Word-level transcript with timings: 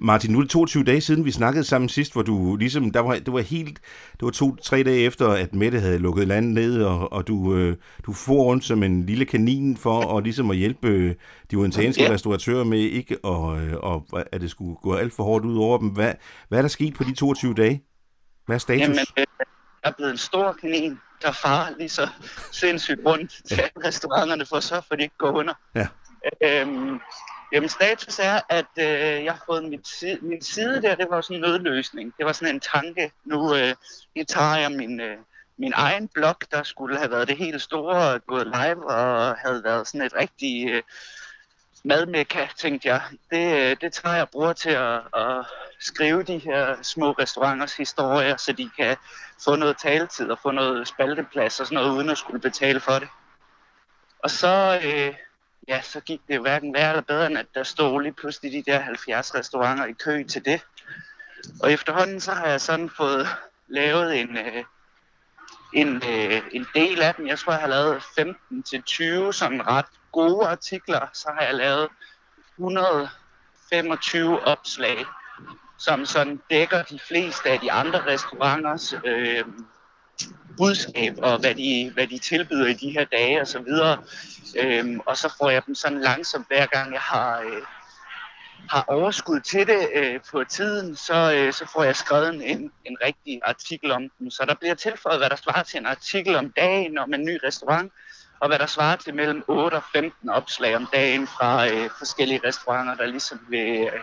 Martin, 0.00 0.32
nu 0.32 0.38
er 0.38 0.42
det 0.42 0.50
22 0.50 0.84
dage 0.84 1.00
siden, 1.00 1.24
vi 1.24 1.30
snakkede 1.30 1.64
sammen 1.64 1.88
sidst, 1.88 2.12
hvor 2.12 2.22
du 2.22 2.56
ligesom, 2.56 2.90
der 2.90 3.00
var, 3.00 3.14
det 3.14 3.32
var 3.32 3.40
helt, 3.40 3.80
det 4.12 4.22
var 4.22 4.30
to-tre 4.30 4.82
dage 4.82 5.00
efter, 5.00 5.28
at 5.28 5.54
Mette 5.54 5.80
havde 5.80 5.98
lukket 5.98 6.28
landet 6.28 6.54
ned, 6.54 6.82
og, 6.82 7.12
og 7.12 7.28
du, 7.28 7.56
øh, 7.56 7.76
du 8.06 8.12
får 8.12 8.42
rundt 8.42 8.64
som 8.64 8.82
en 8.82 9.06
lille 9.06 9.24
kanin 9.24 9.76
for 9.76 10.16
at, 10.16 10.24
ligesom 10.24 10.50
at 10.50 10.56
hjælpe 10.56 10.88
øh, 10.88 11.14
de 11.50 11.56
orientanske 11.56 12.02
ja. 12.02 12.10
restauratører 12.10 12.64
med 12.64 12.78
ikke 12.78 13.24
og, 13.24 13.60
øh, 13.60 13.76
og, 13.76 14.06
at 14.32 14.40
det 14.40 14.50
skulle 14.50 14.76
gå 14.82 14.94
alt 14.94 15.12
for 15.12 15.22
hårdt 15.22 15.44
ud 15.44 15.58
over 15.58 15.78
dem. 15.78 15.88
Hvad, 15.88 16.12
hvad 16.48 16.58
er 16.58 16.62
der 16.62 16.68
sket 16.68 16.94
på 16.94 17.04
de 17.04 17.14
22 17.14 17.54
dage? 17.54 17.84
Hvad 18.46 18.56
er 18.56 18.58
status? 18.58 18.82
Jamen, 18.82 18.98
øh, 18.98 19.26
jeg 19.84 19.90
er 19.90 19.92
blevet 19.96 20.10
en 20.10 20.18
stor 20.18 20.52
kanin, 20.60 20.98
der 21.22 21.32
farer 21.32 21.74
lige 21.78 21.88
så 21.88 22.08
sindssygt 22.52 23.00
rundt 23.06 23.30
til 23.48 23.56
ja. 23.56 23.88
restauranterne 23.88 24.46
for 24.46 24.56
at 24.56 24.62
sørge 24.62 24.82
for, 24.82 24.94
at 24.94 24.98
de 24.98 25.02
ikke 25.02 25.18
går 25.18 25.30
under. 25.30 25.54
Ja. 25.74 25.86
Øhm, 26.44 27.00
jamen 27.52 27.68
status 27.68 28.18
er, 28.18 28.40
at 28.48 28.66
øh, 28.78 29.24
jeg 29.24 29.32
har 29.32 29.42
fået 29.46 29.64
min, 29.64 29.84
side, 29.84 30.18
min 30.22 30.42
side 30.42 30.82
der, 30.82 30.94
det 30.94 31.06
var 31.10 31.20
sådan 31.20 31.36
en 31.36 31.40
nødløsning. 31.40 32.14
Det 32.18 32.26
var 32.26 32.32
sådan 32.32 32.54
en 32.54 32.60
tanke. 32.60 33.12
Nu, 33.24 33.56
øh, 33.56 33.74
nu 34.16 34.24
tager 34.24 34.56
jeg 34.56 34.72
min, 34.72 35.00
øh, 35.00 35.18
min 35.56 35.72
egen 35.76 36.08
blog, 36.08 36.36
der 36.50 36.62
skulle 36.62 36.98
have 36.98 37.10
været 37.10 37.28
det 37.28 37.36
helt 37.36 37.62
store, 37.62 38.18
gået 38.18 38.46
live 38.46 38.90
og 38.90 39.36
havde 39.36 39.64
været 39.64 39.86
sådan 39.88 40.06
et 40.06 40.14
rigtig 40.14 40.70
øh, 40.70 40.82
madmekka, 41.84 42.46
tænkte 42.56 42.88
jeg. 42.88 43.02
Det, 43.30 43.56
øh, 43.56 43.76
det 43.80 43.92
tager 43.92 44.16
jeg 44.16 44.28
bruger 44.28 44.52
til 44.52 44.70
at, 44.70 45.00
at 45.16 45.46
skrive 45.80 46.22
de 46.22 46.38
her 46.38 46.82
små 46.82 47.12
restauranters 47.12 47.76
historier, 47.76 48.36
så 48.36 48.52
de 48.52 48.70
kan 48.78 48.96
få 49.44 49.56
noget 49.56 49.76
taletid 49.78 50.30
og 50.30 50.38
få 50.42 50.50
noget 50.50 50.88
spalteplads 50.88 51.60
og 51.60 51.66
sådan 51.66 51.76
noget, 51.76 51.96
uden 51.96 52.10
at 52.10 52.18
skulle 52.18 52.40
betale 52.40 52.80
for 52.80 52.98
det. 52.98 53.08
Og 54.22 54.30
så, 54.30 54.80
øh, 54.84 55.14
ja, 55.68 55.82
så 55.82 56.00
gik 56.00 56.20
det 56.28 56.40
hverken 56.40 56.74
værre 56.74 56.90
eller 56.90 57.02
bedre, 57.02 57.26
end 57.26 57.38
at 57.38 57.46
der 57.54 57.62
stod 57.62 58.02
lige 58.02 58.12
pludselig 58.12 58.52
de 58.52 58.70
der 58.70 58.78
70 58.78 59.34
restauranter 59.34 59.84
i 59.84 59.92
kø 59.92 60.24
til 60.24 60.44
det. 60.44 60.66
Og 61.62 61.72
efterhånden 61.72 62.20
så 62.20 62.32
har 62.32 62.46
jeg 62.46 62.60
sådan 62.60 62.90
fået 62.96 63.28
lavet 63.68 64.20
en, 64.20 64.36
øh, 64.36 64.64
en, 65.74 66.02
øh, 66.08 66.42
en 66.52 66.66
del 66.74 67.02
af 67.02 67.14
dem. 67.14 67.26
Jeg 67.26 67.38
tror, 67.38 67.52
jeg 67.52 67.60
har 67.60 67.68
lavet 67.68 68.02
15 68.16 68.62
til 68.62 68.82
20 68.82 69.32
sådan 69.32 69.66
ret 69.66 69.86
gode 70.12 70.46
artikler. 70.46 71.06
Så 71.12 71.30
har 71.38 71.46
jeg 71.46 71.54
lavet 71.54 71.88
125 72.58 74.46
opslag 74.46 75.06
som 75.80 76.06
sådan 76.06 76.40
dækker 76.50 76.82
de 76.82 76.98
fleste 77.08 77.50
af 77.50 77.60
de 77.60 77.72
andre 77.72 78.06
restauranters 78.06 78.94
øh, 79.04 79.44
budskab 80.56 81.14
og 81.22 81.38
hvad 81.38 81.54
de, 81.54 81.90
hvad 81.94 82.06
de 82.06 82.18
tilbyder 82.18 82.66
i 82.66 82.72
de 82.72 82.90
her 82.90 83.04
dage 83.04 83.40
og 83.40 83.46
så 83.46 83.58
videre. 83.58 83.98
Øhm, 84.58 85.00
og 85.06 85.16
så 85.16 85.34
får 85.38 85.50
jeg 85.50 85.62
dem 85.66 85.74
sådan 85.74 86.00
langsomt 86.00 86.46
hver 86.48 86.66
gang 86.66 86.92
jeg 86.92 87.00
har, 87.00 87.40
øh, 87.40 87.62
har 88.70 88.84
overskud 88.88 89.40
til 89.40 89.66
det 89.66 89.88
øh, 89.94 90.20
på 90.30 90.44
tiden, 90.44 90.96
så, 90.96 91.32
øh, 91.34 91.52
så 91.52 91.70
får 91.72 91.84
jeg 91.84 91.96
skrevet 91.96 92.50
en, 92.50 92.72
en 92.84 92.96
rigtig 93.04 93.40
artikel 93.44 93.90
om 93.90 94.02
dem. 94.18 94.30
Så 94.30 94.44
der 94.48 94.54
bliver 94.54 94.74
tilføjet, 94.74 95.20
hvad 95.20 95.30
der 95.30 95.36
svarer 95.36 95.62
til 95.62 95.78
en 95.78 95.86
artikel 95.86 96.36
om 96.36 96.50
dagen 96.50 96.98
om 96.98 97.14
en 97.14 97.24
ny 97.24 97.38
restaurant, 97.44 97.92
og 98.40 98.48
hvad 98.48 98.58
der 98.58 98.66
svarer 98.66 98.96
til 98.96 99.14
mellem 99.14 99.44
8 99.48 99.74
og 99.74 99.82
15 99.92 100.30
opslag 100.30 100.76
om 100.76 100.88
dagen 100.92 101.26
fra 101.26 101.68
øh, 101.68 101.90
forskellige 101.98 102.40
restauranter, 102.44 102.94
der 102.94 103.06
ligesom 103.06 103.40
vil, 103.48 103.68
øh, 103.68 104.00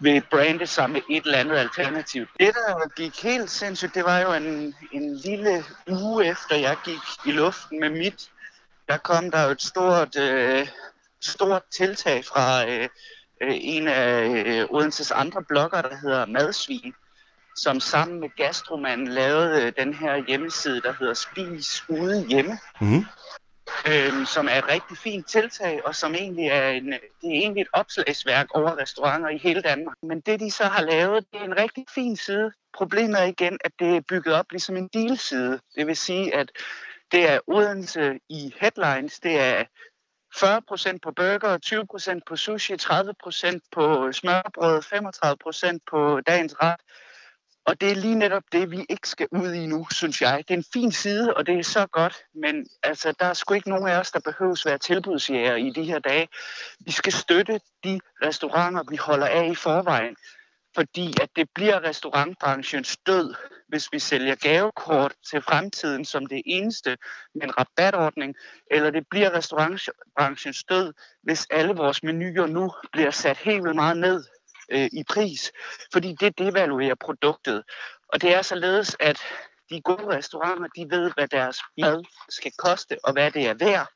vil 0.00 0.22
brande 0.30 0.66
sig 0.66 0.90
med 0.90 1.00
et 1.10 1.24
eller 1.24 1.38
andet 1.38 1.56
alternativ. 1.56 2.26
Det, 2.40 2.54
der 2.54 2.88
gik 2.96 3.22
helt 3.22 3.50
sindssygt, 3.50 3.94
det 3.94 4.04
var 4.04 4.18
jo 4.18 4.32
en, 4.32 4.74
en 4.92 5.16
lille 5.16 5.64
uge 5.88 6.26
efter, 6.26 6.56
jeg 6.56 6.76
gik 6.84 7.26
i 7.26 7.30
luften 7.30 7.80
med 7.80 7.90
mit. 7.90 8.30
Der 8.88 8.96
kom 8.96 9.30
der 9.30 9.44
jo 9.44 9.50
et 9.50 9.62
stort, 9.62 10.16
øh, 10.16 10.68
stort 11.20 11.62
tiltag 11.70 12.24
fra 12.24 12.68
øh, 12.70 12.88
øh 13.42 13.54
en 13.60 13.88
af 13.88 14.44
øh, 14.46 14.66
Odenses 14.70 15.10
andre 15.10 15.42
blogger, 15.42 15.82
der 15.82 15.96
hedder 15.96 16.26
Madsvin, 16.26 16.94
som 17.56 17.80
sammen 17.80 18.20
med 18.20 18.28
Gastromanden 18.36 19.08
lavede 19.08 19.62
øh, 19.62 19.72
den 19.78 19.94
her 19.94 20.26
hjemmeside, 20.26 20.80
der 20.80 20.92
hedder 20.98 21.14
Spis 21.14 21.84
Ude 21.88 22.26
Hjemme. 22.28 22.58
Mm 22.80 23.04
øh, 23.86 24.26
som 24.26 24.48
er 24.48 24.58
et 24.58 24.68
rigtig 24.68 24.98
fint 24.98 25.28
tiltag, 25.28 25.86
og 25.86 25.94
som 25.94 26.14
egentlig 26.14 26.46
er, 26.46 26.68
en, 26.68 26.92
øh, 26.92 26.98
det 27.20 27.28
er 27.28 27.40
egentlig 27.44 27.60
et 27.60 27.68
opslagsværk 27.72 28.46
over 28.54 28.78
restauranter 28.78 29.28
i 29.28 29.38
hele 29.38 29.62
Danmark. 29.62 29.96
Men 30.02 30.20
det, 30.20 30.40
de 30.40 30.50
så 30.50 30.64
har 30.64 30.82
lavet, 30.82 31.24
det 31.32 31.40
er 31.40 31.44
en 31.44 31.58
rigtig 31.58 31.84
fin 31.94 32.16
side. 32.16 32.52
Problemet 32.74 33.20
er 33.20 33.24
igen, 33.24 33.58
at 33.64 33.72
det 33.78 33.96
er 33.96 34.00
bygget 34.00 34.34
op 34.34 34.46
ligesom 34.50 34.76
en 34.76 34.88
deal-side. 34.88 35.60
Det 35.76 35.86
vil 35.86 35.96
sige, 35.96 36.34
at 36.34 36.52
det 37.12 37.30
er 37.30 37.38
Odense 37.46 38.18
i 38.28 38.54
headlines, 38.60 39.20
det 39.20 39.40
er 39.40 39.64
40% 40.36 40.98
på 41.02 41.12
burger, 41.12 41.58
20% 42.16 42.20
på 42.26 42.36
sushi, 42.36 42.74
30% 42.74 43.58
på 43.72 44.12
smørbrød, 44.12 44.82
35% 44.82 45.78
på 45.90 46.20
dagens 46.20 46.54
ret. 46.62 46.80
Og 47.68 47.80
det 47.80 47.90
er 47.90 47.94
lige 47.94 48.14
netop 48.14 48.42
det, 48.52 48.70
vi 48.70 48.86
ikke 48.88 49.08
skal 49.08 49.28
ud 49.30 49.52
i 49.52 49.66
nu, 49.66 49.86
synes 49.90 50.22
jeg. 50.22 50.44
Det 50.48 50.54
er 50.54 50.58
en 50.58 50.72
fin 50.72 50.92
side, 50.92 51.34
og 51.34 51.46
det 51.46 51.58
er 51.58 51.62
så 51.62 51.86
godt, 51.86 52.16
men 52.34 52.66
altså, 52.82 53.14
der 53.20 53.26
er 53.26 53.34
sgu 53.34 53.54
ikke 53.54 53.70
nogen 53.70 53.88
af 53.88 53.98
os, 53.98 54.10
der 54.10 54.20
behøves 54.20 54.66
være 54.66 54.78
tilbudsjæger 54.78 55.54
i 55.54 55.70
de 55.70 55.84
her 55.84 55.98
dage. 55.98 56.28
Vi 56.80 56.92
skal 56.92 57.12
støtte 57.12 57.60
de 57.84 58.00
restauranter, 58.22 58.82
vi 58.90 58.96
holder 58.96 59.26
af 59.26 59.50
i 59.50 59.54
forvejen, 59.54 60.16
fordi 60.74 61.14
at 61.22 61.28
det 61.36 61.48
bliver 61.54 61.84
restaurantbranchens 61.84 62.96
død, 62.96 63.34
hvis 63.68 63.88
vi 63.92 63.98
sælger 63.98 64.34
gavekort 64.34 65.14
til 65.30 65.42
fremtiden 65.42 66.04
som 66.04 66.26
det 66.26 66.42
eneste 66.46 66.96
med 67.34 67.42
en 67.42 67.58
rabatordning, 67.58 68.34
eller 68.70 68.90
det 68.90 69.06
bliver 69.10 69.30
restaurantbranchens 69.30 70.64
død, 70.64 70.92
hvis 71.22 71.46
alle 71.50 71.74
vores 71.74 72.02
menuer 72.02 72.46
nu 72.46 72.72
bliver 72.92 73.10
sat 73.10 73.36
helt 73.36 73.62
vildt 73.62 73.76
meget 73.76 73.96
ned 73.96 74.24
øh, 74.68 74.88
i 74.92 75.04
pris, 75.08 75.52
fordi 75.92 76.16
det 76.20 76.38
devaluerer 76.38 76.94
produktet. 76.94 77.62
Og 78.08 78.22
det 78.22 78.34
er 78.34 78.42
således, 78.42 78.96
at 79.00 79.18
de 79.70 79.80
gode 79.80 80.16
restauranter, 80.16 80.68
de 80.76 80.90
ved, 80.90 81.10
hvad 81.14 81.28
deres 81.28 81.58
mad 81.78 82.04
skal 82.28 82.52
koste 82.58 82.96
og 83.04 83.12
hvad 83.12 83.30
det 83.30 83.46
er 83.48 83.54
værd. 83.54 83.88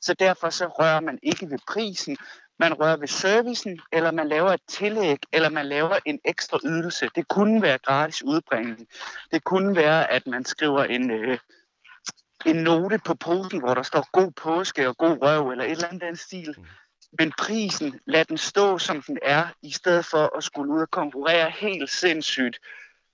Så 0.00 0.14
derfor 0.14 0.50
så 0.50 0.66
rører 0.66 1.00
man 1.00 1.18
ikke 1.22 1.50
ved 1.50 1.58
prisen, 1.68 2.16
man 2.58 2.74
rører 2.74 2.96
ved 2.96 3.08
servicen, 3.08 3.80
eller 3.92 4.10
man 4.10 4.28
laver 4.28 4.52
et 4.52 4.60
tillæg, 4.68 5.18
eller 5.32 5.48
man 5.48 5.66
laver 5.66 5.98
en 6.04 6.20
ekstra 6.24 6.58
ydelse. 6.64 7.10
Det 7.14 7.28
kunne 7.28 7.62
være 7.62 7.78
gratis 7.78 8.24
udbringning. 8.24 8.88
Det 9.32 9.44
kunne 9.44 9.76
være, 9.76 10.10
at 10.12 10.26
man 10.26 10.44
skriver 10.44 10.84
en, 10.84 11.10
øh, 11.10 11.38
en 12.46 12.56
note 12.56 12.98
på 13.04 13.14
posen, 13.14 13.60
hvor 13.60 13.74
der 13.74 13.82
står 13.82 14.08
god 14.12 14.32
påske 14.32 14.88
og 14.88 14.96
god 14.96 15.18
røv, 15.22 15.50
eller 15.50 15.64
et 15.64 15.70
eller 15.70 15.88
andet 15.88 16.02
den 16.02 16.16
stil. 16.16 16.54
Mm. 16.58 16.64
Men 17.18 17.32
prisen, 17.38 17.94
lad 18.06 18.24
den 18.24 18.38
stå 18.38 18.78
som 18.78 19.02
den 19.02 19.18
er, 19.22 19.44
i 19.62 19.72
stedet 19.72 20.04
for 20.04 20.36
at 20.36 20.44
skulle 20.44 20.72
ud 20.72 20.80
og 20.80 20.90
konkurrere 20.90 21.50
helt 21.50 21.90
sindssygt. 21.90 22.58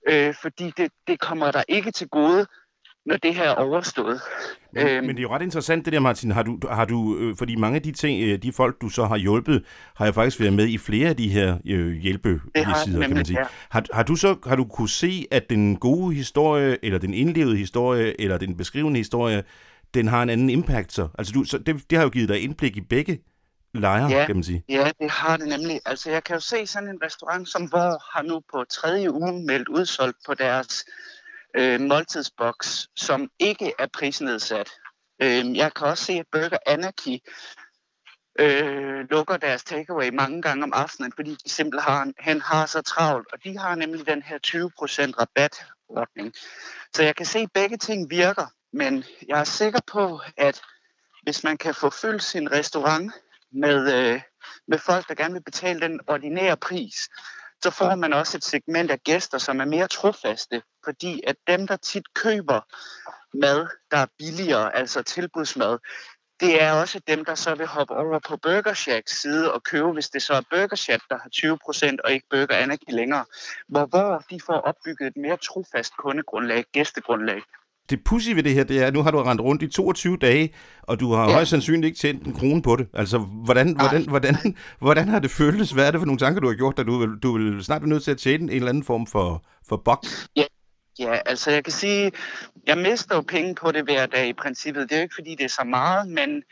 Øh, 0.09 0.33
fordi 0.41 0.73
det, 0.77 0.91
det 1.07 1.19
kommer 1.19 1.51
der 1.51 1.63
ikke 1.67 1.91
til 1.91 2.07
gode, 2.07 2.45
når 3.05 3.17
det 3.17 3.35
her 3.35 3.49
er 3.49 3.55
overstået. 3.55 4.21
Men, 4.73 4.87
øhm, 4.87 5.05
men 5.05 5.15
det 5.15 5.19
er 5.19 5.21
jo 5.21 5.33
ret 5.33 5.41
interessant 5.41 5.85
det 5.85 5.93
der, 5.93 5.99
Martin. 5.99 6.31
Har 6.31 6.43
du, 6.43 6.59
har 6.71 6.85
du, 6.85 7.17
øh, 7.17 7.35
fordi 7.37 7.55
mange 7.55 7.75
af 7.75 7.81
de 7.81 7.91
ting, 7.91 8.23
øh, 8.23 8.37
de 8.37 8.51
folk, 8.51 8.81
du 8.81 8.89
så 8.89 9.05
har 9.05 9.17
hjulpet, 9.17 9.65
har 9.95 10.05
jo 10.05 10.11
faktisk 10.11 10.39
været 10.39 10.53
med 10.53 10.67
i 10.67 10.77
flere 10.77 11.09
af 11.09 11.17
de 11.17 11.29
her 11.29 11.57
øh, 11.67 11.93
hjælpesider, 11.93 13.01
kan 13.01 13.13
man 13.13 13.25
sige. 13.25 13.39
Ja. 13.39 13.45
Har, 13.69 13.85
har 13.93 14.03
du 14.03 14.15
så 14.15 14.35
har 14.47 14.55
du 14.55 14.65
kunne 14.65 14.89
se, 14.89 15.25
at 15.31 15.49
den 15.49 15.75
gode 15.75 16.15
historie, 16.15 16.85
eller 16.85 16.99
den 16.99 17.13
indlevede 17.13 17.57
historie, 17.57 18.21
eller 18.21 18.37
den 18.37 18.57
beskrivende 18.57 18.97
historie, 18.97 19.43
den 19.93 20.07
har 20.07 20.23
en 20.23 20.29
anden 20.29 20.49
impact 20.49 20.93
så? 20.93 21.07
Altså 21.17 21.33
du, 21.33 21.43
så 21.43 21.57
det, 21.57 21.89
det 21.89 21.97
har 21.97 22.03
jo 22.05 22.09
givet 22.09 22.29
dig 22.29 22.41
indblik 22.41 22.77
i 22.77 22.81
begge 22.81 23.19
lejer, 23.73 24.09
ja, 24.09 24.25
kan 24.25 24.35
man 24.35 24.43
sige. 24.43 24.63
Ja, 24.69 24.91
det 24.99 25.11
har 25.11 25.37
det 25.37 25.47
nemlig. 25.47 25.81
Altså, 25.85 26.11
jeg 26.11 26.23
kan 26.23 26.33
jo 26.35 26.39
se 26.39 26.67
sådan 26.67 26.89
en 26.89 26.99
restaurant 27.03 27.49
som 27.49 27.65
Hvor 27.65 28.15
har 28.15 28.21
nu 28.21 28.41
på 28.51 28.63
tredje 28.63 29.11
uge 29.11 29.45
meldt 29.45 29.67
udsolgt 29.67 30.17
på 30.25 30.33
deres 30.33 30.85
øh, 31.55 31.81
måltidsboks, 31.81 32.87
som 32.95 33.29
ikke 33.39 33.73
er 33.79 33.87
prisnedsat. 33.93 34.69
Øh, 35.21 35.57
jeg 35.57 35.73
kan 35.73 35.87
også 35.87 36.03
se, 36.03 36.13
at 36.13 36.25
Burger 36.31 36.57
Anarchy 36.65 37.17
øh, 38.39 39.09
lukker 39.09 39.37
deres 39.37 39.63
takeaway 39.63 40.09
mange 40.09 40.41
gange 40.41 40.63
om 40.63 40.73
aftenen, 40.73 41.11
fordi 41.15 41.31
de 41.31 41.49
simpelthen 41.49 42.13
han 42.19 42.41
har 42.41 42.65
så 42.65 42.81
travlt, 42.81 43.27
og 43.33 43.43
de 43.43 43.57
har 43.57 43.75
nemlig 43.75 44.07
den 44.07 44.21
her 44.21 44.37
20% 44.47 45.13
rabatordning. 45.19 46.33
Så 46.93 47.03
jeg 47.03 47.15
kan 47.15 47.25
se, 47.25 47.39
at 47.39 47.51
begge 47.53 47.77
ting 47.77 48.09
virker, 48.09 48.45
men 48.73 49.03
jeg 49.27 49.39
er 49.39 49.43
sikker 49.43 49.79
på, 49.87 50.19
at 50.37 50.61
hvis 51.23 51.43
man 51.43 51.57
kan 51.57 51.75
få 51.75 51.89
fyldt 51.89 52.23
sin 52.23 52.51
restaurant 52.51 53.13
med, 53.53 53.93
øh, 53.93 54.21
med 54.67 54.77
folk, 54.77 55.07
der 55.07 55.15
gerne 55.15 55.33
vil 55.33 55.43
betale 55.43 55.81
den 55.81 55.99
ordinære 56.07 56.57
pris, 56.57 56.95
så 57.63 57.69
får 57.69 57.95
man 57.95 58.13
også 58.13 58.37
et 58.37 58.43
segment 58.43 58.91
af 58.91 58.99
gæster, 58.99 59.37
som 59.37 59.59
er 59.59 59.65
mere 59.65 59.87
trofaste, 59.87 60.61
fordi 60.83 61.21
at 61.27 61.35
dem, 61.47 61.67
der 61.67 61.75
tit 61.75 62.13
køber 62.13 62.61
mad, 63.37 63.67
der 63.91 63.97
er 63.97 64.05
billigere, 64.19 64.75
altså 64.75 65.03
tilbudsmad, 65.03 65.79
det 66.39 66.61
er 66.61 66.71
også 66.71 66.99
dem, 67.07 67.25
der 67.25 67.35
så 67.35 67.55
vil 67.55 67.67
hoppe 67.67 67.93
over 67.95 68.19
på 68.19 68.37
Burger 68.37 68.73
Shacks 68.73 69.21
side 69.21 69.53
og 69.53 69.63
købe, 69.63 69.91
hvis 69.91 70.09
det 70.09 70.21
så 70.21 70.33
er 70.33 70.41
Burger 70.49 70.75
Shack, 70.75 71.03
der 71.09 71.17
har 71.17 71.29
20% 71.35 71.97
og 72.03 72.11
ikke 72.11 72.27
Burger 72.29 72.55
Anarchy 72.55 72.89
længere. 72.89 73.25
Hvor, 73.67 73.85
hvor 73.85 74.23
de 74.29 74.39
får 74.45 74.53
opbygget 74.53 75.07
et 75.07 75.17
mere 75.17 75.37
trofast 75.37 75.97
kundegrundlag, 75.97 76.65
gæstegrundlag 76.71 77.41
det 77.89 78.03
pussy 78.03 78.29
ved 78.29 78.43
det 78.43 78.53
her, 78.53 78.63
det 78.63 78.81
er, 78.81 78.87
at 78.87 78.93
nu 78.93 79.01
har 79.01 79.11
du 79.11 79.23
rendt 79.23 79.41
rundt 79.41 79.63
i 79.63 79.67
22 79.67 80.17
dage, 80.17 80.53
og 80.81 80.99
du 80.99 81.13
har 81.13 81.27
ja. 81.27 81.33
højst 81.33 81.49
sandsynligt 81.49 81.85
ikke 81.85 81.97
tjent 81.97 82.27
en 82.27 82.33
krone 82.33 82.61
på 82.61 82.75
det. 82.75 82.87
Altså, 82.93 83.17
hvordan, 83.17 83.75
hvordan, 83.75 84.09
hvordan, 84.09 84.35
hvordan 84.79 85.07
har 85.07 85.19
det 85.19 85.31
føltes? 85.31 85.71
Hvad 85.71 85.87
er 85.87 85.91
det 85.91 85.99
for 85.99 86.05
nogle 86.05 86.19
tanker, 86.19 86.41
du 86.41 86.47
har 86.47 86.55
gjort, 86.55 86.79
at 86.79 86.85
du 86.85 86.97
vil, 86.97 87.09
du 87.23 87.37
vil 87.37 87.63
snart 87.63 87.81
være 87.81 87.89
nødt 87.89 88.03
til 88.03 88.11
at 88.11 88.17
tjene 88.17 88.43
en 88.43 88.49
eller 88.49 88.69
anden 88.69 88.83
form 88.83 89.07
for, 89.07 89.43
for 89.69 89.77
bok? 89.77 90.05
Ja. 90.35 90.43
Ja, 90.99 91.19
altså 91.25 91.51
jeg 91.51 91.63
kan 91.63 91.73
sige, 91.73 92.11
jeg 92.67 92.77
mister 92.77 93.15
jo 93.15 93.21
penge 93.21 93.55
på 93.55 93.71
det 93.71 93.83
hver 93.83 94.05
dag 94.05 94.27
i 94.27 94.33
princippet. 94.33 94.89
Det 94.89 94.91
er 94.91 94.99
jo 94.99 95.03
ikke, 95.03 95.15
fordi 95.15 95.35
det 95.35 95.43
er 95.43 95.49
så 95.49 95.63
meget, 95.63 96.07
men 96.07 96.43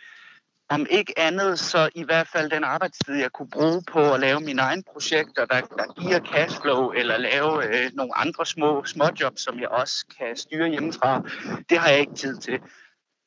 om 0.71 0.85
ikke 0.89 1.19
andet, 1.19 1.59
så 1.59 1.89
i 1.95 2.03
hvert 2.03 2.27
fald 2.27 2.49
den 2.49 2.63
arbejdstid, 2.63 3.15
jeg 3.15 3.31
kunne 3.31 3.49
bruge 3.49 3.83
på 3.87 4.13
at 4.13 4.19
lave 4.19 4.39
mine 4.39 4.61
egne 4.61 4.83
projekter, 4.93 5.45
der, 5.45 5.61
der 5.61 6.01
giver 6.01 6.19
cashflow, 6.19 6.91
eller 6.91 7.17
lave 7.17 7.65
øh, 7.65 7.91
nogle 7.93 8.17
andre 8.17 8.45
små 8.45 8.85
småjobs, 8.85 9.41
som 9.41 9.59
jeg 9.59 9.69
også 9.69 10.05
kan 10.19 10.35
styre 10.35 10.69
hjemmefra, 10.69 11.21
det 11.69 11.77
har 11.77 11.89
jeg 11.89 11.99
ikke 11.99 12.15
tid 12.15 12.37
til. 12.37 12.59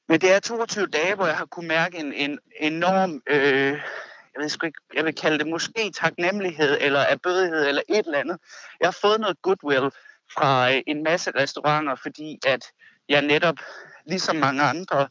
Men 0.08 0.20
det 0.20 0.32
er 0.32 0.40
22 0.40 0.86
dage, 0.86 1.14
hvor 1.14 1.26
jeg 1.26 1.36
har 1.36 1.44
kunne 1.44 1.68
mærke 1.68 1.98
en, 1.98 2.12
en 2.12 2.38
enorm, 2.60 3.22
øh, 3.26 3.72
jeg 4.34 4.40
ved 4.40 4.48
sgu 4.48 4.66
ikke, 4.66 4.80
jeg 4.94 5.04
vil 5.04 5.14
kalde 5.14 5.38
det 5.38 5.46
måske 5.46 5.90
taknemmelighed, 5.94 6.78
eller 6.80 7.00
erbødighed, 7.00 7.66
eller 7.68 7.82
et 7.88 8.06
eller 8.06 8.18
andet. 8.18 8.38
Jeg 8.80 8.86
har 8.86 8.98
fået 9.02 9.20
noget 9.20 9.42
goodwill 9.42 9.90
fra 10.34 10.72
øh, 10.72 10.82
en 10.86 11.02
masse 11.02 11.30
restauranter, 11.30 11.94
fordi 11.94 12.38
at 12.46 12.64
jeg 13.08 13.22
netop, 13.22 13.56
ligesom 14.06 14.36
mange 14.36 14.62
andre, 14.62 15.08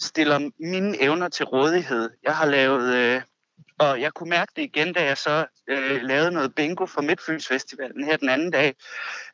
stiller 0.00 0.50
mine 0.60 1.02
evner 1.02 1.28
til 1.28 1.44
rådighed. 1.44 2.10
Jeg 2.22 2.36
har 2.36 2.46
lavet, 2.46 2.94
øh, 2.94 3.22
og 3.78 4.00
jeg 4.00 4.12
kunne 4.12 4.30
mærke 4.30 4.52
det 4.56 4.62
igen, 4.62 4.92
da 4.92 5.04
jeg 5.04 5.16
så 5.16 5.46
øh, 5.68 6.02
lavede 6.02 6.30
noget 6.30 6.54
bingo 6.54 6.86
for 6.86 7.02
Midtfynsfestivalen 7.02 8.04
her 8.04 8.16
den 8.16 8.28
anden 8.28 8.50
dag, 8.50 8.74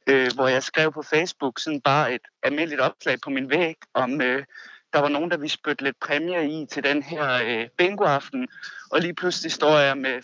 øh, 0.06 0.30
hvor 0.34 0.48
jeg 0.48 0.62
skrev 0.62 0.92
på 0.92 1.02
Facebook 1.02 1.58
sådan 1.58 1.80
bare 1.80 2.14
et 2.14 2.22
almindeligt 2.42 2.80
opslag 2.80 3.20
på 3.20 3.30
min 3.30 3.50
væg, 3.50 3.76
om 3.94 4.20
øh, 4.20 4.44
der 4.92 5.00
var 5.00 5.08
nogen, 5.08 5.30
der 5.30 5.36
ville 5.36 5.50
spytte 5.50 5.84
lidt 5.84 6.00
præmier 6.00 6.40
i 6.40 6.66
til 6.70 6.84
den 6.84 7.02
her 7.02 7.32
øh, 7.44 7.68
bingoaften, 7.78 8.48
og 8.90 9.00
lige 9.00 9.14
pludselig 9.14 9.52
står 9.52 9.78
jeg 9.78 9.98
med 9.98 10.22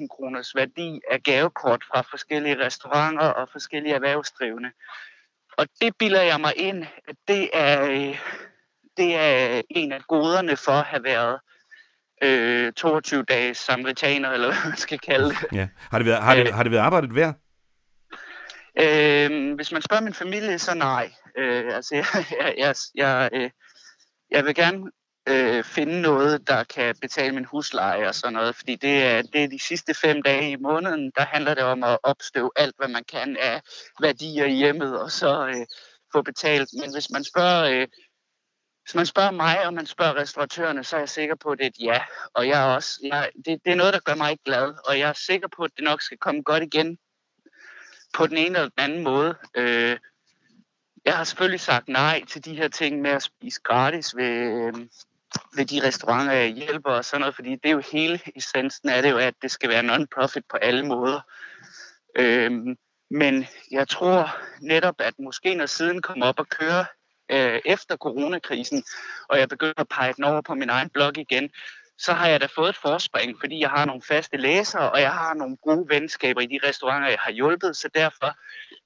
55.000 0.00 0.06
kroners 0.08 0.54
værdi 0.54 1.00
af 1.10 1.22
gavekort 1.22 1.84
fra 1.84 2.00
forskellige 2.00 2.64
restauranter 2.64 3.26
og 3.26 3.48
forskellige 3.52 3.94
erhvervsdrivende. 3.94 4.70
Og 5.56 5.66
det 5.80 5.96
bilder 5.98 6.22
jeg 6.22 6.40
mig 6.40 6.52
ind, 6.56 6.84
at 7.08 7.16
det 7.28 7.50
er, 7.52 7.82
øh, 7.82 8.18
det 8.96 9.14
er 9.14 9.62
en 9.70 9.92
af 9.92 10.00
goderne 10.08 10.56
for 10.56 10.72
at 10.72 10.84
have 10.84 11.04
været 11.04 11.40
øh, 12.22 12.72
22 12.72 13.22
dages 13.22 13.58
samaritaner, 13.58 14.30
eller 14.30 14.46
hvad 14.52 14.70
man 14.70 14.76
skal 14.76 14.98
kalde 14.98 15.28
det. 15.28 15.46
Ja. 15.52 15.68
Har, 15.90 15.98
det 15.98 16.06
været, 16.06 16.22
har, 16.22 16.34
det, 16.34 16.48
øh. 16.48 16.54
har 16.54 16.62
det 16.62 16.72
været 16.72 16.82
arbejdet 16.82 17.14
værd? 17.14 17.34
Øh, 18.80 19.54
hvis 19.54 19.72
man 19.72 19.82
spørger 19.82 20.02
min 20.02 20.14
familie, 20.14 20.58
så 20.58 20.74
nej. 20.74 21.10
Øh, 21.38 21.74
altså, 21.74 21.94
jeg, 21.94 22.06
jeg, 22.14 22.54
jeg, 22.58 22.74
jeg, 22.94 23.30
øh, 23.32 23.50
jeg 24.30 24.44
vil 24.44 24.54
gerne 24.54 24.90
øh, 25.28 25.64
finde 25.64 26.00
noget, 26.00 26.48
der 26.48 26.64
kan 26.64 26.94
betale 27.00 27.34
min 27.34 27.44
husleje 27.44 28.08
og 28.08 28.14
sådan 28.14 28.32
noget, 28.32 28.56
fordi 28.56 28.76
det 28.76 29.02
er, 29.02 29.22
det 29.22 29.44
er 29.44 29.48
de 29.48 29.62
sidste 29.62 29.94
fem 29.94 30.22
dage 30.22 30.50
i 30.50 30.56
måneden, 30.56 31.12
der 31.16 31.24
handler 31.24 31.54
det 31.54 31.62
om 31.62 31.84
at 31.84 31.98
opstøve 32.02 32.50
alt, 32.56 32.74
hvad 32.78 32.88
man 32.88 33.04
kan 33.04 33.36
af 33.36 33.60
værdier 34.00 34.44
i 34.44 34.54
hjemmet, 34.54 35.00
og 35.00 35.10
så 35.10 35.46
øh, 35.46 35.66
få 36.12 36.22
betalt. 36.22 36.68
Men 36.80 36.92
hvis 36.92 37.10
man 37.10 37.24
spørger 37.24 37.70
øh, 37.70 37.86
hvis 38.86 38.94
man 38.94 39.06
spørger 39.06 39.30
mig, 39.30 39.66
og 39.66 39.74
man 39.74 39.86
spørger 39.86 40.14
restauratørerne, 40.14 40.84
så 40.84 40.96
er 40.96 41.00
jeg 41.00 41.08
sikker 41.08 41.34
på, 41.34 41.50
at 41.50 41.58
det 41.58 41.64
er 41.64 41.68
et 41.68 41.78
ja. 41.78 42.00
Og 42.34 42.48
jeg 42.48 42.60
er 42.60 42.74
også, 42.74 43.00
jeg, 43.02 43.30
det, 43.36 43.64
det 43.64 43.72
er 43.72 43.74
noget, 43.74 43.94
der 43.94 44.00
gør 44.00 44.14
mig 44.14 44.38
glad. 44.44 44.74
Og 44.88 44.98
jeg 44.98 45.08
er 45.08 45.12
sikker 45.12 45.48
på, 45.56 45.62
at 45.62 45.70
det 45.76 45.84
nok 45.84 46.02
skal 46.02 46.18
komme 46.18 46.42
godt 46.42 46.62
igen 46.62 46.98
på 48.14 48.26
den 48.26 48.36
ene 48.36 48.58
eller 48.58 48.68
den 48.68 48.84
anden 48.84 49.04
måde. 49.04 49.34
Øh, 49.54 49.98
jeg 51.04 51.16
har 51.16 51.24
selvfølgelig 51.24 51.60
sagt 51.60 51.88
nej 51.88 52.24
til 52.28 52.44
de 52.44 52.56
her 52.56 52.68
ting 52.68 53.00
med 53.00 53.10
at 53.10 53.22
spise 53.22 53.60
gratis 53.60 54.16
ved, 54.16 54.24
øh, 54.24 54.74
ved 55.56 55.64
de 55.64 55.86
restauranter, 55.86 56.32
jeg 56.32 56.48
hjælper 56.48 56.90
og 56.90 57.04
sådan 57.04 57.20
noget, 57.20 57.34
fordi 57.34 57.50
det 57.50 57.66
er 57.66 57.70
jo 57.70 57.82
hele 57.92 58.20
essensen 58.36 58.88
af 58.88 59.02
det 59.02 59.10
jo, 59.10 59.18
at 59.18 59.34
det 59.42 59.50
skal 59.50 59.68
være 59.68 59.82
non-profit 59.82 60.44
på 60.50 60.56
alle 60.56 60.86
måder. 60.86 61.20
Øh, 62.18 62.52
men 63.10 63.46
jeg 63.70 63.88
tror 63.88 64.36
netop, 64.60 64.94
at 64.98 65.14
måske 65.18 65.54
når 65.54 65.66
siden 65.66 66.02
kommer 66.02 66.26
op 66.26 66.40
og 66.40 66.48
kører 66.48 66.84
øh, 67.30 67.60
efter 67.64 67.96
coronakrisen, 67.96 68.84
og 69.28 69.38
jeg 69.38 69.48
begynder 69.48 69.80
at 69.80 69.88
pege 69.88 70.12
den 70.12 70.24
over 70.24 70.40
på 70.40 70.54
min 70.54 70.68
egen 70.68 70.88
blog 70.88 71.18
igen, 71.18 71.50
så 71.98 72.12
har 72.12 72.26
jeg 72.26 72.40
da 72.40 72.46
fået 72.46 72.68
et 72.68 72.76
forspring, 72.76 73.36
fordi 73.40 73.60
jeg 73.60 73.70
har 73.70 73.84
nogle 73.84 74.02
faste 74.02 74.36
læsere, 74.36 74.90
og 74.90 75.00
jeg 75.00 75.12
har 75.12 75.34
nogle 75.34 75.56
gode 75.56 75.86
venskaber 75.88 76.40
i 76.40 76.46
de 76.46 76.58
restauranter, 76.68 77.08
jeg 77.08 77.18
har 77.20 77.32
hjulpet, 77.32 77.76
så 77.76 77.88
derfor 77.94 78.36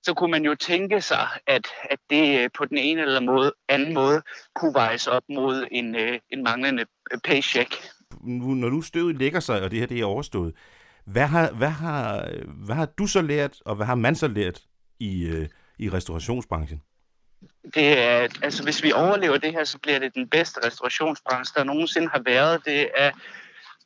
så 0.02 0.14
kunne 0.14 0.30
man 0.30 0.44
jo 0.44 0.54
tænke 0.54 1.00
sig, 1.00 1.28
at, 1.46 1.66
at 1.90 1.98
det 2.10 2.40
øh, 2.40 2.50
på 2.54 2.64
den 2.64 2.78
ene 2.78 3.02
eller 3.02 3.20
måde, 3.20 3.52
anden 3.68 3.94
måde 3.94 4.22
kunne 4.54 4.74
vejes 4.74 5.06
op 5.06 5.22
mod 5.28 5.66
en, 5.70 5.96
øh, 5.96 6.18
en 6.30 6.42
manglende 6.42 6.84
øh, 7.12 7.18
paycheck. 7.24 7.74
Nu, 8.20 8.54
når 8.54 8.68
nu 8.68 8.82
støvet 8.82 9.16
lægger 9.16 9.40
sig, 9.40 9.62
og 9.62 9.70
det 9.70 9.78
her 9.78 9.86
det 9.86 10.00
er 10.00 10.04
overstået, 10.04 10.54
hvad 11.04 11.26
har, 11.26 11.52
hvad, 11.52 11.68
har, 11.68 12.30
hvad 12.66 12.76
har 12.76 12.86
du 12.86 13.06
så 13.06 13.22
lært, 13.22 13.62
og 13.64 13.76
hvad 13.76 13.86
har 13.86 13.94
man 13.94 14.14
så 14.14 14.28
lært 14.28 14.60
i, 15.00 15.44
i 15.78 15.90
restaurationsbranchen? 15.90 16.82
Det 17.74 17.98
er, 17.98 18.28
altså 18.42 18.62
hvis 18.62 18.82
vi 18.82 18.92
overlever 18.92 19.38
det 19.38 19.52
her, 19.52 19.64
så 19.64 19.78
bliver 19.78 19.98
det 19.98 20.14
den 20.14 20.28
bedste 20.28 20.66
restaurationsbranche, 20.66 21.54
der 21.58 21.64
nogensinde 21.64 22.08
har 22.08 22.22
været. 22.24 22.64
Det 22.64 22.90
er, 22.96 23.10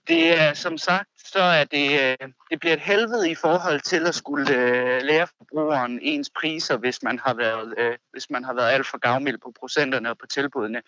det 0.09 0.41
er 0.41 0.55
som 0.55 0.79
sagt, 0.79 1.09
så 1.25 1.43
er 1.43 1.65
det, 1.65 2.01
øh, 2.01 2.29
det 2.51 2.61
bliver 2.61 2.75
et 2.75 2.81
helvede 2.81 3.31
i 3.31 3.35
forhold 3.35 3.81
til 3.81 4.07
at 4.07 4.15
skulle 4.15 4.55
øh, 4.57 5.03
lære 5.03 5.27
forbrugeren 5.39 5.99
ens 6.03 6.31
priser, 6.31 6.77
hvis 6.77 7.03
man 7.03 7.19
har 7.19 7.35
været, 7.35 7.75
øh, 7.79 7.97
hvis 8.13 8.31
man 8.31 8.45
har 8.45 8.55
været 8.55 8.71
alt 8.71 8.87
for 8.87 8.99
gavmild 8.99 9.39
på 9.39 9.53
procenterne 9.61 10.11
og 10.11 10.19
på 10.19 10.27
tilbudene. 10.27 10.83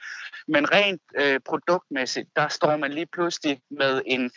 Men 0.49 0.73
rent 0.73 1.03
øh, 1.19 1.41
produktmæssigt, 1.47 2.29
der 2.37 2.49
står 2.49 2.77
man 2.77 2.93
lige 2.93 3.07
pludselig 3.07 3.61
med 3.71 4.03
en 4.07 4.31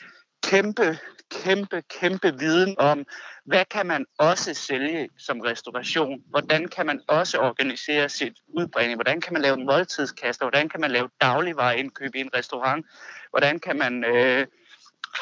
kæmpe, 0.43 0.97
kæmpe, 1.31 1.83
kæmpe 1.99 2.39
viden 2.39 2.75
om, 2.79 3.05
hvad 3.45 3.65
kan 3.65 3.85
man 3.85 4.05
også 4.17 4.53
sælge 4.53 5.09
som 5.17 5.39
restauration? 5.39 6.23
Hvordan 6.29 6.67
kan 6.67 6.85
man 6.85 7.01
også 7.07 7.39
organisere 7.39 8.09
sit 8.09 8.33
udbringning? 8.47 8.97
Hvordan 8.97 9.21
kan 9.21 9.33
man 9.33 9.41
lave 9.41 9.59
en 9.59 9.65
måltidskaster? 9.65 10.45
Hvordan 10.45 10.69
kan 10.69 10.81
man 10.81 10.91
lave 10.91 11.09
dagligvareindkøb 11.21 12.15
i 12.15 12.19
en 12.19 12.29
restaurant? 12.35 12.85
Hvordan 13.29 13.59
kan 13.59 13.77
man 13.77 14.03
øh, 14.03 14.47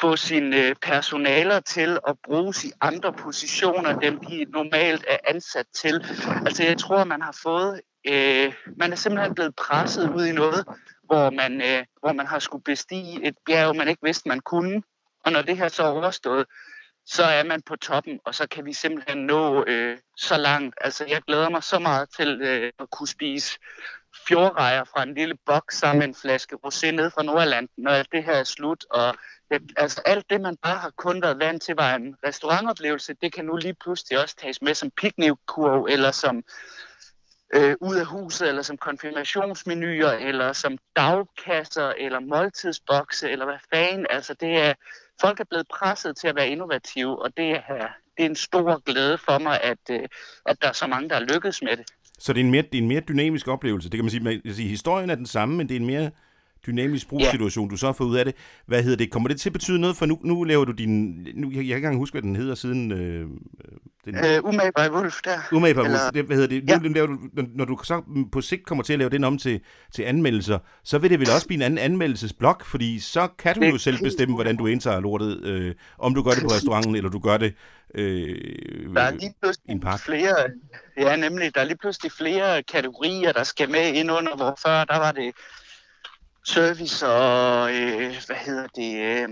få 0.00 0.16
sine 0.16 0.56
øh, 0.56 0.74
personaler 0.82 1.60
til 1.60 1.98
at 2.08 2.16
bruges 2.24 2.64
i 2.64 2.72
andre 2.80 3.12
positioner, 3.12 3.98
dem 3.98 4.18
de 4.18 4.44
normalt 4.44 5.04
er 5.08 5.16
ansat 5.26 5.66
til? 5.74 6.06
Altså 6.46 6.64
jeg 6.64 6.78
tror, 6.78 7.04
man 7.04 7.22
har 7.22 7.38
fået, 7.42 7.80
øh, 8.08 8.52
man 8.76 8.92
er 8.92 8.96
simpelthen 8.96 9.34
blevet 9.34 9.56
presset 9.56 10.10
ud 10.10 10.26
i 10.26 10.32
noget, 10.32 10.64
hvor 11.04 11.30
man, 11.30 11.62
øh, 11.62 11.84
hvor 12.00 12.12
man 12.12 12.26
har 12.26 12.38
skulle 12.38 12.64
bestige 12.64 13.26
et 13.26 13.34
bjerg, 13.46 13.76
man 13.76 13.88
ikke 13.88 14.02
vidste, 14.02 14.28
man 14.28 14.40
kunne. 14.40 14.82
Og 15.24 15.32
når 15.32 15.42
det 15.42 15.56
her 15.56 15.68
så 15.68 15.82
er 15.82 15.88
overstået, 15.88 16.46
så 17.06 17.22
er 17.22 17.42
man 17.42 17.62
på 17.62 17.76
toppen, 17.76 18.20
og 18.24 18.34
så 18.34 18.48
kan 18.48 18.64
vi 18.64 18.72
simpelthen 18.72 19.18
nå 19.18 19.64
øh, 19.64 19.98
så 20.16 20.36
langt. 20.36 20.76
Altså, 20.80 21.04
jeg 21.06 21.22
glæder 21.22 21.48
mig 21.48 21.62
så 21.62 21.78
meget 21.78 22.08
til 22.16 22.40
øh, 22.42 22.72
at 22.78 22.90
kunne 22.90 23.08
spise 23.08 23.58
fjordrejer 24.28 24.84
fra 24.84 25.02
en 25.02 25.14
lille 25.14 25.36
boks 25.46 25.78
sammen 25.78 25.98
med 25.98 26.08
en 26.08 26.14
flaske 26.14 26.56
rosé 26.66 26.90
ned 26.90 27.10
fra 27.10 27.22
Nordland, 27.22 27.68
når 27.76 27.90
alt 27.90 28.12
det 28.12 28.24
her 28.24 28.32
er 28.32 28.44
slut. 28.44 28.84
Og 28.90 29.14
det, 29.50 29.72
altså, 29.76 30.02
alt 30.04 30.30
det, 30.30 30.40
man 30.40 30.56
bare 30.56 30.78
har 30.78 30.90
kun 30.90 31.22
været 31.22 31.38
vant 31.38 31.62
til, 31.62 31.74
var 31.74 31.94
en 31.94 32.16
restaurantoplevelse, 32.26 33.14
det 33.22 33.32
kan 33.32 33.44
nu 33.44 33.56
lige 33.56 33.74
pludselig 33.74 34.22
også 34.22 34.36
tages 34.36 34.62
med 34.62 34.74
som 34.74 34.90
piknikkurv, 34.90 35.86
eller 35.90 36.10
som 36.10 36.44
øh, 37.54 37.76
ud 37.80 37.96
af 37.96 38.06
huset, 38.06 38.48
eller 38.48 38.62
som 38.62 38.76
konfirmationsmenuer, 38.76 40.12
eller 40.12 40.52
som 40.52 40.78
dagkasser, 40.96 41.92
eller 41.98 42.20
måltidsbokse, 42.20 43.30
eller 43.30 43.44
hvad 43.44 43.58
fanden. 43.70 44.06
Altså, 44.10 44.34
det 44.34 44.56
er 44.56 44.74
folk 45.20 45.40
er 45.40 45.44
blevet 45.44 45.66
presset 45.78 46.16
til 46.16 46.28
at 46.28 46.36
være 46.36 46.48
innovative, 46.48 47.22
og 47.22 47.36
det 47.36 47.50
er, 47.50 47.88
det 48.16 48.24
er 48.24 48.26
en 48.26 48.36
stor 48.36 48.82
glæde 48.84 49.18
for 49.18 49.38
mig, 49.38 49.60
at, 49.62 49.78
øh, 49.90 50.08
at 50.46 50.56
der 50.62 50.68
er 50.68 50.72
så 50.72 50.86
mange, 50.86 51.08
der 51.08 51.16
er 51.16 51.20
lykkedes 51.20 51.62
med 51.62 51.76
det. 51.76 51.84
Så 52.18 52.32
det 52.32 52.40
er 52.40 52.44
en 52.44 52.50
mere, 52.50 52.62
det 52.62 52.74
er 52.74 52.82
en 52.82 52.88
mere 52.88 53.00
dynamisk 53.00 53.48
oplevelse. 53.48 53.90
Det 53.90 53.96
kan 53.98 54.04
man 54.04 54.10
sige, 54.10 54.22
man 54.22 54.40
kan 54.44 54.54
sige, 54.54 54.68
historien 54.68 55.10
er 55.10 55.14
den 55.14 55.26
samme, 55.26 55.56
men 55.56 55.68
det 55.68 55.76
er 55.76 55.80
en 55.80 55.86
mere 55.86 56.10
dynamisk 56.66 57.08
brugssituation, 57.08 57.68
ja. 57.68 57.70
du 57.70 57.76
så 57.76 57.86
har 57.86 57.92
fået 57.92 58.08
ud 58.08 58.16
af 58.16 58.24
det. 58.24 58.34
Hvad 58.66 58.82
hedder 58.82 58.96
det? 58.96 59.10
Kommer 59.10 59.28
det 59.28 59.40
til 59.40 59.48
at 59.48 59.52
betyde 59.52 59.78
noget? 59.78 59.96
For 59.96 60.06
nu, 60.06 60.18
nu 60.24 60.44
laver 60.44 60.64
du 60.64 60.72
din... 60.72 61.26
Nu, 61.34 61.50
jeg, 61.50 61.54
jeg 61.54 61.54
kan 61.54 61.60
ikke 61.60 61.74
engang 61.74 61.96
huske, 61.96 62.14
hvad 62.14 62.22
den 62.22 62.36
hedder 62.36 62.54
siden... 62.54 62.92
Øh, 62.92 63.26
den, 64.04 64.14
uh, 64.14 64.48
Umage 64.48 64.72
by 64.76 64.90
Wolf, 64.90 65.20
der. 65.24 65.38
Umage 65.52 65.74
by 65.74 65.78
Wolf. 65.78 66.12
Det, 66.14 66.24
hvad 66.24 66.36
hedder 66.36 66.48
det? 66.48 66.68
Ja. 66.68 66.78
Nu, 66.78 66.88
laver 66.88 67.06
du, 67.06 67.18
når, 67.54 67.64
du 67.64 67.78
så 67.84 68.02
på 68.32 68.40
sigt 68.40 68.66
kommer 68.66 68.84
til 68.84 68.92
at 68.92 68.98
lave 68.98 69.10
den 69.10 69.24
om 69.24 69.38
til, 69.38 69.60
til 69.92 70.02
anmeldelser, 70.02 70.58
så 70.84 70.98
vil 70.98 71.10
det 71.10 71.20
vel 71.20 71.30
også 71.30 71.46
blive 71.46 71.56
en 71.56 71.62
anden 71.62 71.78
anmeldelsesblok, 71.78 72.64
fordi 72.64 72.98
så 72.98 73.28
kan 73.38 73.54
du 73.54 73.60
det 73.60 73.70
jo 73.70 73.78
selv 73.78 73.98
bestemme, 74.02 74.34
hvordan 74.34 74.56
du 74.56 74.66
indtager 74.66 75.00
lortet. 75.00 75.44
Øh, 75.44 75.74
om 75.98 76.14
du 76.14 76.22
gør 76.22 76.30
det 76.30 76.42
på 76.42 76.48
restauranten, 76.56 76.96
eller 76.96 77.10
du 77.10 77.18
gør 77.18 77.36
det 77.36 77.54
øh, 77.94 78.94
der 78.94 79.02
er 79.02 79.10
lige 79.10 79.34
pludselig 79.42 79.80
park. 79.80 80.00
flere, 80.00 80.34
ja 80.96 81.16
nemlig, 81.16 81.54
der 81.54 81.60
er 81.60 81.64
lige 81.64 81.76
pludselig 81.76 82.12
flere 82.12 82.62
kategorier, 82.62 83.32
der 83.32 83.44
skal 83.44 83.70
med 83.70 83.92
ind 83.92 84.10
under, 84.10 84.36
hvor 84.36 84.58
før 84.66 84.84
der 84.84 84.98
var 84.98 85.12
det 85.12 85.34
service 86.44 87.06
og, 87.06 87.74
øh, 87.74 88.14
hvad 88.26 88.36
hedder 88.36 88.66
det, 88.66 88.96
øh, 88.96 89.28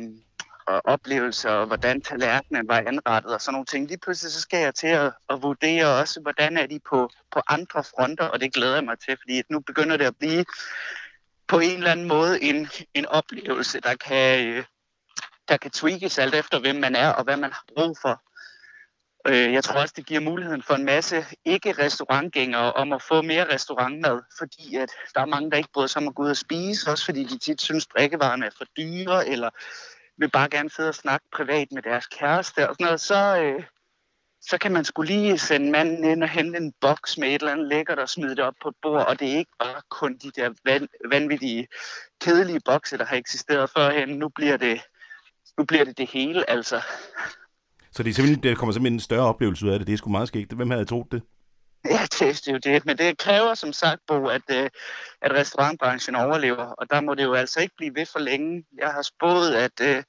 og 0.66 0.82
oplevelser, 0.84 1.50
og 1.50 1.66
hvordan 1.66 2.00
tallerkenen 2.00 2.68
var 2.68 2.78
anrettet 2.86 3.34
og 3.34 3.40
sådan 3.40 3.52
nogle 3.52 3.66
ting. 3.66 3.88
Lige 3.88 3.98
pludselig 3.98 4.32
så 4.32 4.40
skal 4.40 4.60
jeg 4.60 4.74
til 4.74 4.86
at, 4.86 5.12
at 5.30 5.42
vurdere 5.42 6.00
også, 6.00 6.20
hvordan 6.20 6.56
er 6.56 6.66
de 6.66 6.80
på, 6.90 7.10
på 7.32 7.40
andre 7.48 7.84
fronter, 7.84 8.24
og 8.24 8.40
det 8.40 8.54
glæder 8.54 8.74
jeg 8.74 8.84
mig 8.84 8.98
til, 8.98 9.16
fordi 9.22 9.42
nu 9.50 9.60
begynder 9.60 9.96
det 9.96 10.04
at 10.04 10.16
blive 10.16 10.44
på 11.46 11.58
en 11.58 11.76
eller 11.76 11.90
anden 11.90 12.08
måde 12.08 12.42
en, 12.42 12.68
en 12.94 13.06
oplevelse, 13.06 13.80
der 13.80 13.94
kan, 13.94 14.46
øh, 14.46 14.64
der 15.48 15.56
kan 15.56 15.70
tweakes 15.70 16.18
alt 16.18 16.34
efter, 16.34 16.60
hvem 16.60 16.76
man 16.76 16.94
er 16.94 17.08
og 17.12 17.24
hvad 17.24 17.36
man 17.36 17.52
har 17.52 17.64
brug 17.76 17.96
for. 18.02 18.22
Øh, 19.28 19.52
jeg 19.52 19.64
tror 19.64 19.80
også, 19.80 19.94
det 19.96 20.06
giver 20.06 20.20
muligheden 20.20 20.62
for 20.62 20.74
en 20.74 20.84
masse 20.84 21.26
ikke-restaurantgængere 21.44 22.72
om 22.72 22.92
at 22.92 23.02
få 23.02 23.22
mere 23.22 23.54
restaurantmad, 23.54 24.20
fordi 24.38 24.76
at 24.76 24.90
der 25.14 25.20
er 25.20 25.26
mange, 25.26 25.50
der 25.50 25.56
ikke 25.56 25.72
bryder 25.74 25.86
sig 25.86 26.02
om 26.02 26.08
at 26.08 26.14
gå 26.14 26.22
ud 26.22 26.30
og 26.30 26.36
spise, 26.36 26.90
også 26.90 27.04
fordi 27.04 27.24
de 27.24 27.38
tit 27.38 27.60
synes, 27.60 27.86
drikkevarerne 27.86 28.46
er 28.46 28.50
for 28.58 28.64
dyre, 28.76 29.28
eller 29.28 29.50
vil 30.18 30.30
bare 30.30 30.48
gerne 30.48 30.70
sidde 30.70 30.88
og 30.88 30.94
snakke 30.94 31.26
privat 31.32 31.68
med 31.72 31.82
deres 31.82 32.06
kæreste 32.06 32.68
og 32.68 32.74
sådan 32.74 32.84
noget, 32.84 33.00
så, 33.00 33.40
øh, 33.40 33.62
så 34.40 34.58
kan 34.58 34.72
man 34.72 34.84
skulle 34.84 35.12
lige 35.12 35.38
sende 35.38 35.70
manden 35.70 36.04
ind 36.04 36.22
og 36.22 36.28
hente 36.28 36.58
en 36.58 36.72
boks 36.80 37.18
med 37.18 37.28
et 37.28 37.34
eller 37.34 37.52
andet 37.52 37.68
lækkert 37.68 37.98
og 37.98 38.08
smide 38.08 38.36
det 38.36 38.44
op 38.44 38.54
på 38.62 38.68
et 38.68 38.74
bord, 38.82 39.06
og 39.06 39.20
det 39.20 39.32
er 39.32 39.38
ikke 39.38 39.56
bare 39.58 39.82
kun 39.88 40.16
de 40.16 40.30
der 40.30 40.50
van, 40.64 40.88
vanvittige, 41.10 41.68
kedelige 42.20 42.60
bokse, 42.64 42.98
der 42.98 43.04
har 43.04 43.16
eksisteret 43.16 43.70
førhen. 43.70 44.08
Nu 44.08 44.28
bliver 44.28 44.56
det, 44.56 44.80
nu 45.58 45.64
bliver 45.64 45.84
det 45.84 45.98
det 45.98 46.10
hele, 46.10 46.50
altså. 46.50 46.82
Så 47.96 48.02
det, 48.02 48.10
er 48.10 48.14
simpelthen, 48.14 48.42
det 48.42 48.58
kommer 48.58 48.72
simpelthen 48.72 48.96
en 48.96 49.00
større 49.00 49.26
oplevelse 49.26 49.66
ud 49.66 49.70
af 49.70 49.78
det. 49.78 49.86
Det 49.86 49.92
er 49.92 49.96
sgu 49.96 50.10
meget 50.10 50.28
skægt. 50.28 50.52
Hvem 50.52 50.70
havde 50.70 50.84
troet 50.84 51.12
det? 51.12 51.22
Ja, 51.84 51.98
det 52.02 52.48
er 52.48 52.52
jo 52.52 52.58
det. 52.58 52.86
Men 52.86 52.98
det 52.98 53.18
kræver 53.18 53.54
som 53.54 53.72
sagt, 53.72 54.00
Bo, 54.06 54.26
at, 54.26 54.42
øh, 54.50 54.70
at 55.22 55.32
restaurantbranchen 55.32 56.14
overlever. 56.14 56.64
Og 56.64 56.90
der 56.90 57.00
må 57.00 57.14
det 57.14 57.24
jo 57.24 57.34
altså 57.34 57.60
ikke 57.60 57.74
blive 57.76 57.94
ved 57.94 58.06
for 58.06 58.18
længe. 58.18 58.64
Jeg 58.78 58.88
har 58.88 59.02
spået, 59.02 59.54
at, 59.54 59.80
øh, 59.82 60.02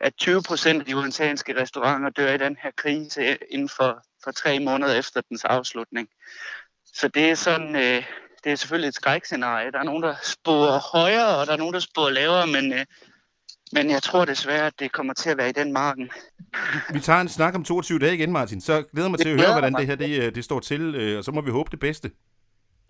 at 0.00 0.14
20 0.14 0.42
procent 0.42 0.80
af 0.80 0.86
de 0.86 0.96
udenlandske 0.96 1.60
restauranter 1.60 2.10
dør 2.10 2.32
i 2.32 2.38
den 2.38 2.56
her 2.62 2.70
krise 2.76 3.20
øh, 3.20 3.36
inden 3.50 3.68
for, 3.68 4.02
for 4.24 4.30
tre 4.30 4.60
måneder 4.60 4.94
efter 4.94 5.20
dens 5.28 5.44
afslutning. 5.44 6.08
Så 6.86 7.08
det 7.08 7.30
er 7.30 7.34
sådan, 7.34 7.76
øh, 7.76 8.04
det 8.44 8.52
er 8.52 8.56
selvfølgelig 8.56 8.88
et 8.88 8.94
skrækscenarie. 8.94 9.72
Der 9.72 9.78
er 9.78 9.84
nogen, 9.84 10.02
der 10.02 10.14
spår 10.22 10.98
højere, 10.98 11.36
og 11.36 11.46
der 11.46 11.52
er 11.52 11.56
nogen, 11.56 11.74
der 11.74 11.80
spår 11.80 12.10
lavere, 12.10 12.46
men 12.46 12.72
men 13.72 13.90
jeg 13.90 14.02
tror 14.02 14.24
desværre, 14.24 14.66
at 14.66 14.72
det 14.78 14.92
kommer 14.92 15.12
til 15.12 15.30
at 15.30 15.38
være 15.38 15.48
i 15.48 15.52
den 15.52 15.72
marken. 15.72 16.10
Vi 16.94 17.00
tager 17.00 17.20
en 17.20 17.28
snak 17.28 17.54
om 17.54 17.64
22 17.64 17.98
dage 17.98 18.14
igen, 18.14 18.32
Martin. 18.32 18.60
Så 18.60 18.82
glæder 18.92 19.08
mig 19.08 19.18
til 19.18 19.28
at 19.28 19.40
høre, 19.40 19.52
hvordan 19.52 19.74
det 19.74 19.86
her 19.86 19.94
det, 19.94 20.22
øh, 20.22 20.34
det 20.34 20.44
står 20.44 20.60
til, 20.60 20.94
øh, 20.94 21.18
og 21.18 21.24
så 21.24 21.32
må 21.32 21.40
vi 21.40 21.50
håbe 21.50 21.70
det 21.70 21.80
bedste. 21.80 22.10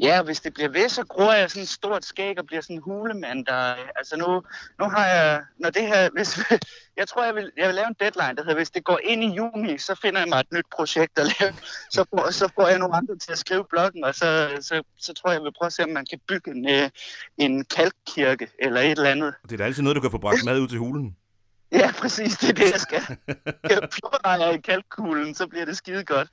Ja, 0.00 0.22
hvis 0.22 0.40
det 0.40 0.54
bliver 0.54 0.68
ved, 0.68 0.88
så 0.88 1.04
gror 1.04 1.32
jeg 1.32 1.50
sådan 1.50 1.62
et 1.62 1.68
stort 1.68 2.04
skæg 2.04 2.38
og 2.38 2.46
bliver 2.46 2.60
sådan 2.60 2.76
en 2.76 2.82
hulemand, 2.82 3.46
der... 3.46 3.74
Altså 3.96 4.16
nu, 4.16 4.42
nu 4.80 4.90
har 4.90 5.06
jeg... 5.06 5.42
Når 5.58 5.70
det 5.70 5.86
her... 5.86 6.10
Hvis, 6.12 6.38
jeg 7.00 7.08
tror, 7.08 7.24
jeg 7.24 7.34
vil, 7.34 7.50
jeg 7.56 7.66
vil 7.66 7.74
lave 7.74 7.86
en 7.86 7.96
deadline, 8.00 8.36
der 8.36 8.42
hedder, 8.42 8.54
hvis 8.54 8.70
det 8.70 8.84
går 8.84 9.00
ind 9.04 9.24
i 9.24 9.34
juni, 9.36 9.78
så 9.78 9.94
finder 10.02 10.20
jeg 10.20 10.28
mig 10.28 10.40
et 10.40 10.52
nyt 10.52 10.66
projekt 10.72 11.18
at 11.18 11.24
lave. 11.40 11.54
Så 11.94 12.04
får, 12.10 12.30
så 12.30 12.48
får 12.54 12.68
jeg 12.68 12.78
nogle 12.78 12.96
andre 12.96 13.16
til 13.16 13.32
at 13.32 13.38
skrive 13.38 13.64
bloggen, 13.70 14.04
og 14.04 14.14
så, 14.14 14.58
så, 14.60 14.82
så 14.98 15.14
tror 15.14 15.30
jeg, 15.30 15.34
jeg 15.34 15.44
vil 15.44 15.52
prøve 15.58 15.66
at 15.66 15.72
se, 15.72 15.84
om 15.84 15.90
man 15.90 16.06
kan 16.10 16.20
bygge 16.28 16.50
en, 16.50 16.68
øh, 16.68 16.90
en 17.38 17.64
kalkkirke 17.64 18.48
eller 18.58 18.80
et 18.80 18.90
eller 18.90 19.10
andet. 19.10 19.34
Det 19.42 19.52
er 19.52 19.56
da 19.56 19.64
altid 19.64 19.82
noget, 19.82 19.96
du 19.96 20.00
kan 20.00 20.10
få 20.10 20.18
bragt 20.18 20.44
mad 20.44 20.60
ud 20.60 20.68
til 20.68 20.78
hulen. 20.78 21.16
Ja, 21.72 21.92
præcis. 21.98 22.36
Det 22.36 22.48
er 22.48 22.52
det, 22.52 22.72
jeg 22.72 22.80
skal. 22.80 23.16
Jeg 23.70 23.88
plummer 23.92 24.50
i 24.52 24.60
kalkkuglen, 24.60 25.34
så 25.34 25.46
bliver 25.46 25.64
det 25.64 25.76
skide 25.76 26.04
godt. 26.04 26.28